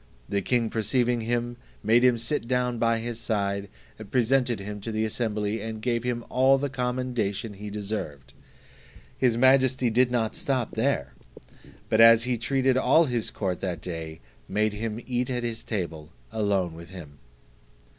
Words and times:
The 0.27 0.41
king 0.41 0.71
perceiving 0.71 1.21
him, 1.21 1.57
made 1.83 2.03
him 2.03 2.17
sit 2.17 2.47
down 2.47 2.79
by 2.79 2.97
his 2.97 3.19
side, 3.19 3.69
presented 4.09 4.59
him 4.59 4.81
to 4.81 4.91
the 4.91 5.05
assembly, 5.05 5.61
and 5.61 5.79
gave 5.79 6.03
him 6.03 6.25
all 6.27 6.57
the 6.57 6.71
commendation 6.71 7.53
he 7.53 7.69
deserved. 7.69 8.33
His 9.15 9.37
majesty 9.37 9.91
did 9.91 10.09
not 10.09 10.35
stop 10.35 10.75
here: 10.75 11.13
but 11.87 12.01
as 12.01 12.23
he 12.23 12.39
treated 12.39 12.77
all 12.77 13.05
his 13.05 13.29
court 13.29 13.61
that 13.61 13.79
day, 13.79 14.21
made 14.49 14.73
him 14.73 14.99
eat 15.05 15.29
at 15.29 15.43
his 15.43 15.63
table 15.63 16.11
alone 16.31 16.73
with 16.73 16.89
him. 16.89 17.19